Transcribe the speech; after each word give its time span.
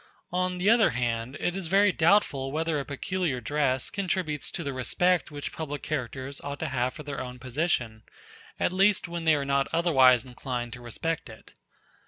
On 0.31 0.57
the 0.57 0.67
other 0.67 0.89
hand, 0.89 1.37
it 1.39 1.55
is 1.55 1.67
very 1.67 1.91
doubtful 1.91 2.51
whether 2.51 2.79
a 2.79 2.85
peculiar 2.85 3.39
dress 3.39 3.91
contributes 3.91 4.49
to 4.49 4.63
the 4.63 4.73
respect 4.73 5.29
which 5.29 5.51
public 5.53 5.83
characters 5.83 6.41
ought 6.41 6.57
to 6.61 6.69
have 6.69 6.95
for 6.95 7.03
their 7.03 7.21
own 7.21 7.37
position, 7.37 8.01
at 8.59 8.73
least 8.73 9.07
when 9.07 9.25
they 9.25 9.35
are 9.35 9.45
not 9.45 9.67
otherwise 9.71 10.25
inclined 10.25 10.73
to 10.73 10.81
respect 10.81 11.29
it. 11.29 11.53